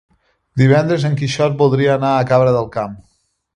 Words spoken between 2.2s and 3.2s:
a Cabra del Camp.